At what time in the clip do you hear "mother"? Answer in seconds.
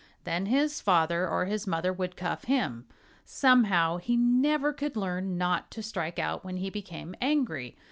1.67-1.93